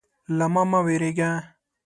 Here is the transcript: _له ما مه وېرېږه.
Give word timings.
_له 0.37 0.45
ما 0.53 0.63
مه 0.71 0.79
وېرېږه. 0.85 1.31